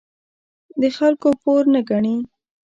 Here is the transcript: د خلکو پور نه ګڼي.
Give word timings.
د 0.81 0.83
خلکو 0.97 1.29
پور 1.41 1.63
نه 1.73 1.81
ګڼي. 1.89 2.17